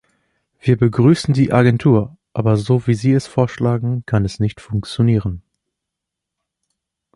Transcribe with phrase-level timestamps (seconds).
[0.59, 5.43] Wir begrüßen die Agentur, aber so wie Sie es vorschlagen, kann es nicht funktionieren.